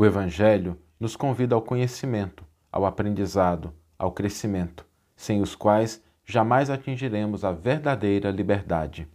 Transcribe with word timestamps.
O 0.00 0.06
Evangelho 0.06 0.78
nos 0.98 1.14
convida 1.14 1.54
ao 1.54 1.60
conhecimento, 1.60 2.42
ao 2.72 2.86
aprendizado, 2.86 3.70
ao 3.98 4.10
crescimento, 4.10 4.86
sem 5.14 5.42
os 5.42 5.54
quais 5.54 6.02
jamais 6.24 6.70
atingiremos 6.70 7.44
a 7.44 7.52
verdadeira 7.52 8.30
liberdade. 8.30 9.06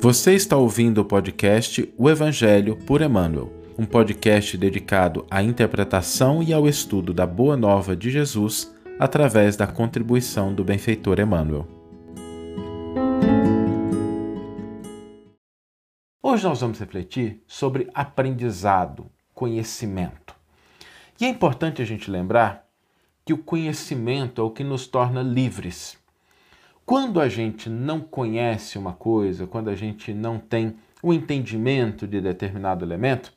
Você 0.00 0.34
está 0.34 0.56
ouvindo 0.56 1.00
o 1.00 1.04
podcast 1.04 1.88
O 1.96 2.10
Evangelho 2.10 2.74
por 2.84 3.00
Emmanuel, 3.00 3.52
um 3.78 3.86
podcast 3.86 4.58
dedicado 4.58 5.24
à 5.30 5.44
interpretação 5.44 6.42
e 6.42 6.52
ao 6.52 6.66
estudo 6.66 7.14
da 7.14 7.24
Boa 7.24 7.56
Nova 7.56 7.94
de 7.94 8.10
Jesus 8.10 8.74
através 8.98 9.54
da 9.54 9.68
contribuição 9.68 10.52
do 10.52 10.64
benfeitor 10.64 11.20
Emmanuel. 11.20 11.79
Hoje 16.30 16.44
nós 16.44 16.60
vamos 16.60 16.78
refletir 16.78 17.42
sobre 17.44 17.90
aprendizado, 17.92 19.10
conhecimento. 19.34 20.32
E 21.20 21.24
é 21.24 21.28
importante 21.28 21.82
a 21.82 21.84
gente 21.84 22.08
lembrar 22.08 22.68
que 23.24 23.32
o 23.32 23.38
conhecimento 23.38 24.40
é 24.40 24.44
o 24.44 24.50
que 24.52 24.62
nos 24.62 24.86
torna 24.86 25.22
livres. 25.22 25.98
Quando 26.86 27.20
a 27.20 27.28
gente 27.28 27.68
não 27.68 27.98
conhece 27.98 28.78
uma 28.78 28.92
coisa, 28.92 29.44
quando 29.44 29.70
a 29.70 29.74
gente 29.74 30.14
não 30.14 30.38
tem 30.38 30.76
o 31.02 31.12
entendimento 31.12 32.06
de 32.06 32.20
determinado 32.20 32.84
elemento, 32.84 33.32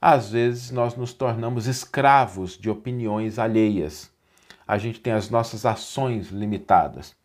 às 0.00 0.30
vezes 0.30 0.70
nós 0.70 0.94
nos 0.94 1.12
tornamos 1.12 1.66
escravos 1.66 2.56
de 2.56 2.70
opiniões 2.70 3.40
alheias. 3.40 4.12
A 4.64 4.78
gente 4.78 5.00
tem 5.00 5.12
as 5.12 5.28
nossas 5.28 5.66
ações 5.66 6.28
limitadas. 6.28 7.16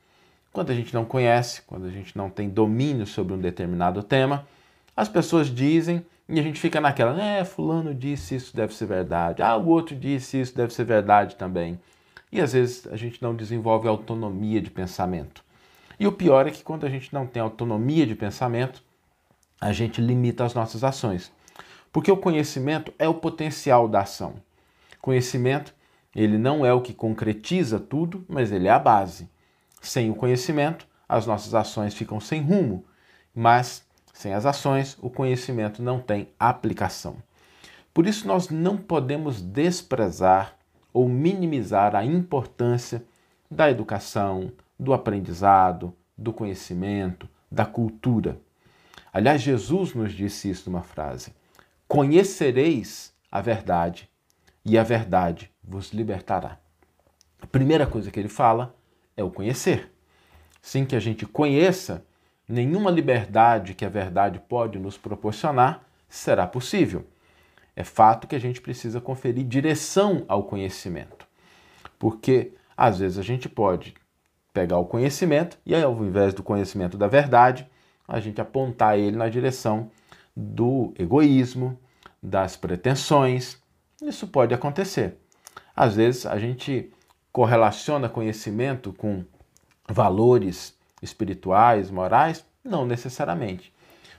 Quando 0.51 0.71
a 0.71 0.75
gente 0.75 0.91
não 0.91 1.05
conhece, 1.05 1.61
quando 1.67 1.85
a 1.85 1.91
gente 1.91 2.17
não 2.17 2.31
tem 2.31 2.49
domínio 2.49 3.05
sobre 3.05 3.35
um 3.35 3.39
determinado 3.39 4.01
tema, 4.01 4.47
as 4.95 5.09
pessoas 5.09 5.47
dizem 5.47 6.05
e 6.27 6.39
a 6.39 6.43
gente 6.43 6.59
fica 6.59 6.79
naquela, 6.79 7.21
é, 7.21 7.43
fulano 7.43 7.93
disse 7.93 8.35
isso, 8.35 8.55
deve 8.55 8.73
ser 8.73 8.85
verdade. 8.85 9.41
Ah, 9.41 9.57
o 9.57 9.67
outro 9.67 9.95
disse 9.95 10.39
isso, 10.39 10.55
deve 10.55 10.73
ser 10.73 10.85
verdade 10.85 11.35
também. 11.35 11.79
E 12.31 12.39
às 12.39 12.53
vezes 12.53 12.87
a 12.87 12.95
gente 12.95 13.21
não 13.21 13.35
desenvolve 13.35 13.87
autonomia 13.87 14.61
de 14.61 14.71
pensamento. 14.71 15.43
E 15.99 16.07
o 16.07 16.11
pior 16.11 16.47
é 16.47 16.51
que 16.51 16.63
quando 16.63 16.85
a 16.85 16.89
gente 16.89 17.13
não 17.13 17.27
tem 17.27 17.41
autonomia 17.41 18.07
de 18.07 18.15
pensamento, 18.15 18.81
a 19.59 19.71
gente 19.71 20.01
limita 20.01 20.43
as 20.43 20.53
nossas 20.53 20.83
ações. 20.83 21.31
Porque 21.91 22.11
o 22.11 22.17
conhecimento 22.17 22.91
é 22.97 23.07
o 23.07 23.13
potencial 23.13 23.87
da 23.87 24.01
ação. 24.01 24.35
Conhecimento, 24.99 25.75
ele 26.15 26.37
não 26.37 26.65
é 26.65 26.73
o 26.73 26.81
que 26.81 26.93
concretiza 26.93 27.79
tudo, 27.79 28.25
mas 28.27 28.51
ele 28.51 28.67
é 28.67 28.71
a 28.71 28.79
base. 28.79 29.29
Sem 29.81 30.09
o 30.09 30.15
conhecimento, 30.15 30.87
as 31.07 31.27
nossas 31.27 31.53
ações 31.53 31.93
ficam 31.93 32.19
sem 32.19 32.41
rumo, 32.41 32.85
mas 33.35 33.85
sem 34.13 34.33
as 34.33 34.45
ações, 34.45 34.95
o 35.01 35.09
conhecimento 35.09 35.81
não 35.81 35.99
tem 35.99 36.29
aplicação. 36.39 37.17
Por 37.93 38.07
isso, 38.07 38.27
nós 38.27 38.49
não 38.49 38.77
podemos 38.77 39.41
desprezar 39.41 40.55
ou 40.93 41.09
minimizar 41.09 41.95
a 41.95 42.05
importância 42.05 43.03
da 43.49 43.69
educação, 43.69 44.51
do 44.79 44.93
aprendizado, 44.93 45.93
do 46.17 46.31
conhecimento, 46.31 47.27
da 47.51 47.65
cultura. 47.65 48.39
Aliás, 49.11 49.41
Jesus 49.41 49.93
nos 49.93 50.13
disse 50.13 50.49
isso 50.49 50.69
numa 50.69 50.83
frase: 50.83 51.33
Conhecereis 51.87 53.13
a 53.31 53.41
verdade, 53.41 54.09
e 54.63 54.77
a 54.77 54.83
verdade 54.83 55.51
vos 55.63 55.91
libertará. 55.91 56.57
A 57.41 57.47
primeira 57.47 57.85
coisa 57.85 58.09
que 58.09 58.19
ele 58.19 58.29
fala 58.29 58.75
é 59.17 59.23
o 59.23 59.31
conhecer. 59.31 59.91
Sem 60.61 60.85
que 60.85 60.95
a 60.95 60.99
gente 60.99 61.25
conheça, 61.25 62.05
nenhuma 62.53 62.91
liberdade 62.91 63.73
que 63.73 63.83
a 63.83 63.89
verdade 63.89 64.39
pode 64.47 64.77
nos 64.77 64.97
proporcionar 64.97 65.83
será 66.07 66.45
possível. 66.45 67.05
É 67.75 67.83
fato 67.83 68.27
que 68.27 68.35
a 68.35 68.39
gente 68.39 68.61
precisa 68.61 69.01
conferir 69.01 69.43
direção 69.43 70.23
ao 70.27 70.43
conhecimento, 70.43 71.25
porque 71.97 72.53
às 72.77 72.99
vezes 72.99 73.17
a 73.17 73.23
gente 73.23 73.49
pode 73.49 73.95
pegar 74.53 74.77
o 74.77 74.85
conhecimento 74.85 75.57
e 75.65 75.73
ao 75.73 76.05
invés 76.05 76.33
do 76.35 76.43
conhecimento 76.43 76.95
da 76.95 77.07
verdade, 77.07 77.67
a 78.07 78.19
gente 78.19 78.39
apontar 78.39 78.99
ele 78.99 79.17
na 79.17 79.27
direção 79.27 79.89
do 80.35 80.93
egoísmo, 80.99 81.79
das 82.21 82.55
pretensões. 82.55 83.57
Isso 83.99 84.27
pode 84.27 84.53
acontecer. 84.53 85.17
Às 85.75 85.95
vezes 85.95 86.27
a 86.27 86.37
gente 86.37 86.91
correlaciona 87.31 88.07
conhecimento 88.07 88.93
com 88.93 89.23
valores 89.89 90.77
espirituais, 91.03 91.91
morais? 91.91 92.45
Não 92.63 92.85
necessariamente. 92.85 93.73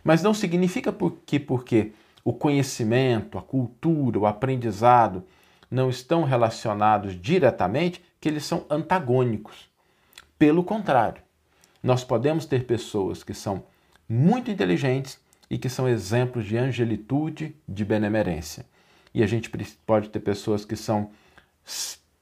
Mas 0.04 0.22
não 0.22 0.34
significa 0.34 0.94
que 1.24 1.40
porque 1.40 1.92
o 2.22 2.32
conhecimento, 2.32 3.38
a 3.38 3.42
cultura, 3.42 4.18
o 4.18 4.26
aprendizado 4.26 5.24
não 5.70 5.90
estão 5.90 6.22
relacionados 6.24 7.20
diretamente 7.20 8.04
que 8.20 8.28
eles 8.28 8.44
são 8.44 8.64
antagônicos. 8.70 9.68
Pelo 10.38 10.62
contrário, 10.62 11.22
nós 11.82 12.04
podemos 12.04 12.46
ter 12.46 12.64
pessoas 12.66 13.22
que 13.22 13.34
são 13.34 13.64
muito 14.08 14.50
inteligentes 14.50 15.18
e 15.50 15.58
que 15.58 15.68
são 15.68 15.88
exemplos 15.88 16.46
de 16.46 16.56
angelitude, 16.56 17.54
de 17.68 17.84
benemerência. 17.84 18.64
E 19.12 19.22
a 19.22 19.26
gente 19.26 19.50
pode 19.86 20.08
ter 20.08 20.20
pessoas 20.20 20.64
que 20.64 20.76
são 20.76 21.10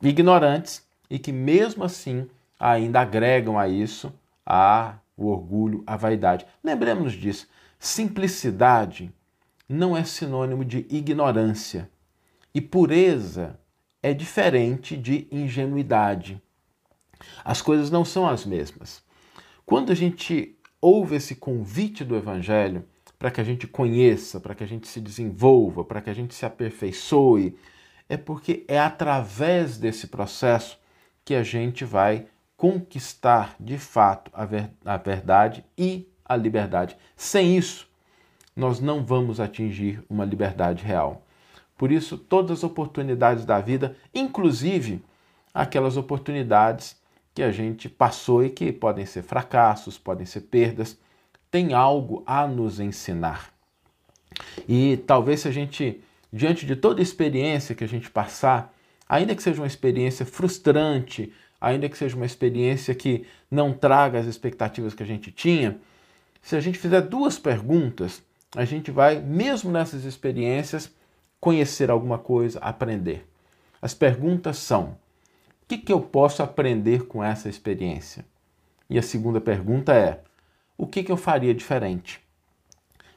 ignorantes 0.03 0.85
e 1.09 1.19
que, 1.19 1.33
mesmo 1.33 1.85
assim, 1.85 2.29
ainda 2.59 3.01
agregam 3.01 3.59
a 3.59 3.69
isso 3.69 4.13
a 4.45 4.99
o 5.17 5.27
orgulho, 5.27 5.83
a 5.87 5.97
vaidade. 5.97 6.47
Lembremos 6.63 7.13
disso. 7.13 7.49
Simplicidade 7.79 9.13
não 9.69 9.97
é 9.97 10.05
sinônimo 10.05 10.65
de 10.65 10.87
ignorância. 10.91 11.91
E 12.55 12.61
pureza 12.61 13.59
é 14.03 14.13
diferente 14.13 14.97
de 14.97 15.27
ingenuidade. 15.31 16.43
As 17.45 17.63
coisas 17.63 17.91
não 17.91 18.05
são 18.05 18.29
as 18.29 18.45
mesmas. 18.45 19.03
Quando 19.65 19.93
a 19.93 19.95
gente 19.95 20.57
ouve 20.81 21.17
esse 21.17 21.37
convite 21.37 22.05
do 22.05 22.17
Evangelho 22.17 22.85
para 23.19 23.31
que 23.31 23.41
a 23.41 23.45
gente 23.45 23.69
conheça, 23.69 24.41
para 24.41 24.55
que 24.55 24.65
a 24.65 24.67
gente 24.67 24.89
se 24.89 25.01
desenvolva, 25.01 25.85
para 25.85 26.01
que 26.01 26.11
a 26.11 26.15
gente 26.15 26.35
se 26.35 26.45
aperfeiçoe, 26.45 27.57
é 28.09 28.17
porque 28.17 28.65
é 28.67 28.81
através 28.81 29.79
desse 29.79 30.09
processo 30.09 30.79
que 31.25 31.35
a 31.35 31.43
gente 31.45 31.85
vai 31.85 32.27
conquistar 32.63 33.57
de 33.59 33.77
fato 33.77 34.31
a, 34.33 34.45
ver, 34.45 34.71
a 34.85 34.97
verdade 34.97 35.65
e 35.77 36.09
a 36.25 36.37
liberdade. 36.37 36.97
Sem 37.17 37.57
isso, 37.57 37.89
nós 38.55 38.79
não 38.79 39.05
vamos 39.05 39.41
atingir 39.41 40.01
uma 40.09 40.25
liberdade 40.25 40.85
real. 40.85 41.27
Por 41.77 41.91
isso, 41.91 42.17
todas 42.17 42.59
as 42.59 42.63
oportunidades 42.63 43.45
da 43.45 43.61
vida, 43.61 43.97
inclusive 44.15 45.03
aquelas 45.53 45.97
oportunidades 45.97 46.97
que 47.35 47.43
a 47.43 47.51
gente 47.51 47.89
passou 47.89 48.45
e 48.45 48.51
que 48.51 48.73
podem 48.73 49.07
ser 49.07 49.23
fracassos, 49.23 49.99
podem 49.99 50.25
ser 50.25 50.43
perdas, 50.43 50.97
tem 51.51 51.75
algo 51.75 52.23
a 52.25 52.47
nos 52.47 52.79
ensinar. 52.79 53.53
E 54.69 54.99
talvez 54.99 55.41
se 55.41 55.49
a 55.49 55.51
gente, 55.51 56.01
diante 56.33 56.65
de 56.65 56.77
toda 56.77 57.03
experiência 57.03 57.75
que 57.75 57.83
a 57.83 57.89
gente 57.89 58.09
passar, 58.09 58.73
ainda 59.09 59.35
que 59.35 59.43
seja 59.43 59.61
uma 59.61 59.67
experiência 59.67 60.25
frustrante, 60.25 61.33
ainda 61.63 61.89
que 61.89 61.97
seja 61.97 62.17
uma 62.17 62.27
experiência 62.27 62.93
que 62.93 63.25
não 63.49 63.73
traga 63.73 64.19
as 64.19 64.27
expectativas 64.27 64.95
que 64.95 65.03
a 65.05 65.07
gente 65.07 65.31
tinha, 65.31 65.79
se 66.43 66.57
a 66.57 66.61
gente 66.61 66.77
fizer 66.77 67.03
duas 67.03 67.39
perguntas, 67.39 68.21
a 68.57 68.65
gente 68.65 68.91
vai, 68.91 69.21
mesmo 69.21 69.71
nessas 69.71 70.05
experiências, 70.05 70.91
conhecer 71.41 71.89
alguma 71.89 72.19
coisa, 72.19 72.59
aprender. 72.59 73.25
As 73.81 73.95
perguntas 73.95 74.59
são: 74.59 74.97
o 75.63 75.67
que, 75.69 75.79
que 75.79 75.93
eu 75.93 76.01
posso 76.01 76.43
aprender 76.43 77.07
com 77.07 77.23
essa 77.23 77.49
experiência? 77.49 78.25
E 78.91 78.99
a 78.99 79.03
segunda 79.03 79.41
pergunta 79.41 79.95
é: 79.95 80.21
o 80.77 80.85
que, 80.85 81.05
que 81.05 81.13
eu 81.13 81.17
faria 81.17 81.55
diferente? 81.55 82.21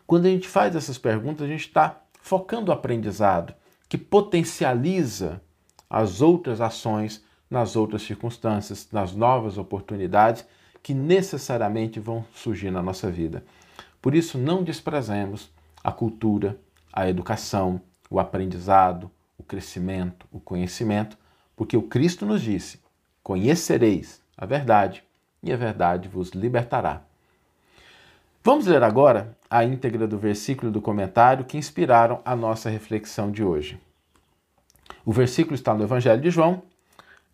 Quando 0.06 0.28
a 0.28 0.30
gente 0.30 0.48
faz 0.48 0.76
essas 0.76 1.00
perguntas, 1.00 1.48
a 1.48 1.50
gente 1.50 1.66
está 1.66 2.00
focando 2.22 2.70
o 2.70 2.74
aprendizado, 2.74 3.56
que 3.90 3.98
potencializa 3.98 5.42
as 5.90 6.22
outras 6.22 6.62
ações 6.62 7.26
nas 7.50 7.76
outras 7.76 8.02
circunstâncias, 8.02 8.88
nas 8.92 9.14
novas 9.14 9.58
oportunidades 9.58 10.46
que 10.82 10.94
necessariamente 10.94 12.00
vão 12.00 12.26
surgir 12.34 12.72
na 12.72 12.82
nossa 12.82 13.10
vida. 13.10 13.44
Por 14.02 14.14
isso, 14.14 14.38
não 14.38 14.64
desprezemos 14.64 15.50
a 15.84 15.92
cultura, 15.92 16.58
a 16.92 17.10
educação, 17.10 17.82
o 18.10 18.20
aprendizado, 18.20 19.10
o 19.38 19.44
crescimento, 19.44 20.28
o 20.32 20.40
conhecimento, 20.40 21.18
porque 21.56 21.76
o 21.76 21.84
Cristo 21.84 22.26
nos 22.26 22.42
disse: 22.42 22.80
Conhecereis 23.24 24.22
a 24.38 24.46
verdade, 24.46 25.04
e 25.42 25.52
a 25.52 25.58
verdade 25.58 26.08
vos 26.08 26.30
libertará. 26.32 27.02
Vamos 28.44 28.68
ler 28.68 28.84
agora 28.84 29.36
a 29.50 29.64
íntegra 29.64 30.08
do 30.08 30.20
versículo 30.20 30.72
do 30.72 30.82
comentário 30.82 31.46
que 31.46 31.58
inspiraram 31.58 32.22
a 32.24 32.36
nossa 32.36 32.70
reflexão 32.70 33.32
de 33.32 33.44
hoje. 33.44 33.80
O 35.04 35.12
versículo 35.12 35.56
está 35.56 35.74
no 35.74 35.84
Evangelho 35.84 36.22
de 36.22 36.30
João, 36.30 36.62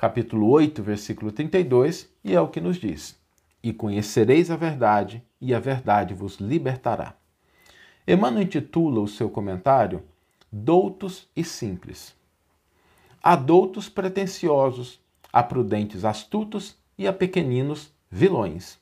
capítulo 0.01 0.49
8, 0.49 0.81
versículo 0.81 1.31
32, 1.31 2.09
e 2.23 2.33
é 2.33 2.41
o 2.41 2.47
que 2.47 2.59
nos 2.59 2.77
diz: 2.77 3.15
E 3.61 3.71
conhecereis 3.71 4.49
a 4.49 4.55
verdade, 4.55 5.23
e 5.39 5.53
a 5.53 5.59
verdade 5.59 6.15
vos 6.15 6.37
libertará. 6.37 7.15
Emmanuel 8.07 8.41
intitula 8.41 8.99
o 8.99 9.07
seu 9.07 9.29
comentário 9.29 10.01
Doutos 10.51 11.29
e 11.35 11.43
Simples. 11.43 12.15
Há 13.21 13.35
doutos 13.35 13.89
pretensiosos, 13.89 14.99
há 15.31 15.43
prudentes 15.43 16.03
astutos 16.03 16.75
e 16.97 17.07
há 17.07 17.13
pequeninos 17.13 17.93
vilões. 18.09 18.79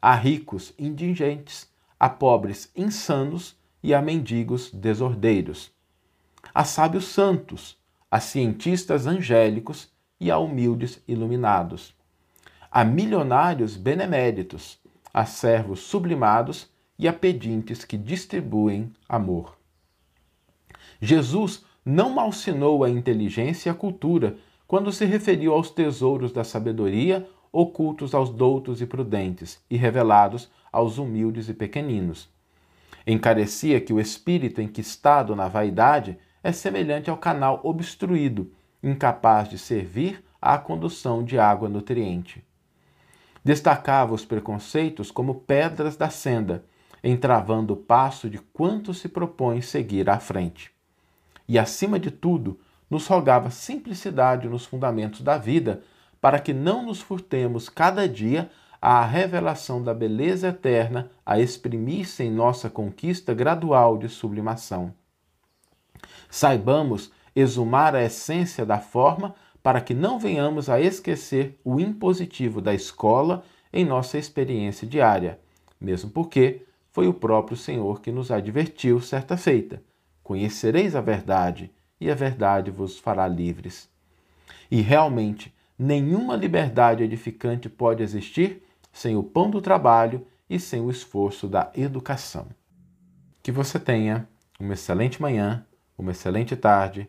Há 0.00 0.14
ricos 0.14 0.72
indigentes, 0.78 1.68
há 2.00 2.08
pobres 2.08 2.72
insanos 2.74 3.54
e 3.82 3.92
há 3.92 4.00
mendigos 4.00 4.70
desordeiros. 4.70 5.70
Há 6.54 6.64
sábios 6.64 7.08
santos, 7.08 7.76
há 8.10 8.20
cientistas 8.20 9.06
angélicos 9.06 9.94
e 10.20 10.30
há 10.30 10.38
humildes 10.38 11.02
iluminados. 11.06 11.94
Há 12.70 12.84
milionários 12.84 13.76
beneméritos, 13.76 14.78
há 15.12 15.24
servos 15.24 15.80
sublimados 15.80 16.70
e 16.98 17.06
há 17.06 17.12
pedintes 17.12 17.84
que 17.84 17.96
distribuem 17.96 18.92
amor. 19.08 19.56
Jesus 21.00 21.64
não 21.84 22.10
malsinou 22.10 22.82
a 22.82 22.90
inteligência 22.90 23.68
e 23.68 23.72
a 23.72 23.74
cultura 23.74 24.36
quando 24.66 24.90
se 24.92 25.04
referiu 25.04 25.52
aos 25.52 25.70
tesouros 25.70 26.32
da 26.32 26.42
sabedoria 26.42 27.26
ocultos 27.52 28.14
aos 28.14 28.28
doutos 28.30 28.82
e 28.82 28.86
prudentes 28.86 29.64
e 29.70 29.76
revelados 29.76 30.50
aos 30.70 30.98
humildes 30.98 31.48
e 31.48 31.54
pequeninos. 31.54 32.28
Encarecia 33.06 33.80
que 33.80 33.92
o 33.92 34.00
espírito 34.00 34.60
enquistado 34.60 35.36
na 35.36 35.48
vaidade 35.48 36.18
é 36.42 36.52
semelhante 36.52 37.08
ao 37.08 37.16
canal 37.16 37.60
obstruído, 37.62 38.52
incapaz 38.88 39.48
de 39.48 39.58
servir 39.58 40.24
à 40.40 40.56
condução 40.58 41.24
de 41.24 41.38
água 41.38 41.68
nutriente. 41.68 42.44
Destacava 43.44 44.14
os 44.14 44.24
preconceitos 44.24 45.10
como 45.10 45.34
pedras 45.34 45.96
da 45.96 46.10
senda, 46.10 46.64
entravando 47.02 47.74
o 47.74 47.76
passo 47.76 48.28
de 48.28 48.38
quanto 48.38 48.92
se 48.94 49.08
propõe 49.08 49.60
seguir 49.60 50.08
à 50.10 50.18
frente. 50.18 50.72
E, 51.48 51.58
acima 51.58 51.98
de 51.98 52.10
tudo, 52.10 52.58
nos 52.90 53.06
rogava 53.06 53.50
simplicidade 53.50 54.48
nos 54.48 54.64
fundamentos 54.64 55.20
da 55.20 55.38
vida, 55.38 55.82
para 56.20 56.38
que 56.38 56.52
não 56.52 56.84
nos 56.84 57.00
furtemos 57.00 57.68
cada 57.68 58.08
dia 58.08 58.50
à 58.80 59.04
revelação 59.04 59.82
da 59.82 59.94
beleza 59.94 60.48
eterna 60.48 61.10
a 61.24 61.40
exprimir-se 61.40 62.24
em 62.24 62.30
nossa 62.30 62.70
conquista 62.70 63.34
gradual 63.34 63.98
de 63.98 64.08
sublimação. 64.08 64.92
Saibamos 66.28 67.12
exumar 67.36 67.94
a 67.94 68.02
essência 68.02 68.64
da 68.64 68.78
forma 68.78 69.34
para 69.62 69.82
que 69.82 69.92
não 69.92 70.18
venhamos 70.18 70.70
a 70.70 70.80
esquecer 70.80 71.60
o 71.62 71.78
impositivo 71.78 72.62
da 72.62 72.72
escola 72.72 73.44
em 73.70 73.84
nossa 73.84 74.16
experiência 74.16 74.88
diária, 74.88 75.38
mesmo 75.78 76.08
porque 76.08 76.62
foi 76.90 77.06
o 77.06 77.12
próprio 77.12 77.56
Senhor 77.56 78.00
que 78.00 78.10
nos 78.10 78.30
advertiu 78.30 79.00
certa 79.00 79.36
feita: 79.36 79.82
Conhecereis 80.22 80.96
a 80.96 81.00
verdade, 81.02 81.70
e 82.00 82.10
a 82.10 82.14
verdade 82.14 82.70
vos 82.70 82.98
fará 82.98 83.28
livres. 83.28 83.88
E 84.70 84.80
realmente, 84.80 85.54
nenhuma 85.78 86.36
liberdade 86.36 87.02
edificante 87.02 87.68
pode 87.68 88.02
existir 88.02 88.62
sem 88.92 89.14
o 89.14 89.22
pão 89.22 89.50
do 89.50 89.60
trabalho 89.60 90.26
e 90.48 90.58
sem 90.58 90.80
o 90.80 90.90
esforço 90.90 91.46
da 91.46 91.70
educação. 91.74 92.46
Que 93.42 93.52
você 93.52 93.78
tenha 93.78 94.26
uma 94.58 94.72
excelente 94.72 95.20
manhã, 95.20 95.66
uma 95.98 96.12
excelente 96.12 96.56
tarde 96.56 97.08